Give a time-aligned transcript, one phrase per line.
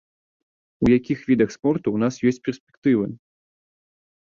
[0.85, 3.07] У якіх відах спорту ў нас ёсць перспектывы?